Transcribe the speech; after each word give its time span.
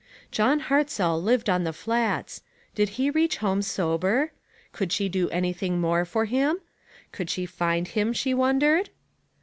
John 0.31 0.61
Hartzell 0.61 1.21
lived 1.21 1.47
on 1.47 1.63
the 1.63 1.71
Flats. 1.71 2.41
Did 2.73 2.89
he 2.97 3.11
reach 3.11 3.37
home 3.37 3.61
sober? 3.61 4.31
Could 4.71 4.91
she 4.91 5.07
do 5.09 5.29
anything 5.29 5.79
more 5.79 6.05
for 6.05 6.25
him? 6.25 6.57
Could 7.11 7.29
she 7.29 7.45
find 7.45 7.87
him, 7.87 8.11
she 8.11 8.33
wondered? 8.33 8.89